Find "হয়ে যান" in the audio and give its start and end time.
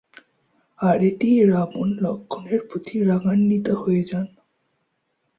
3.81-4.27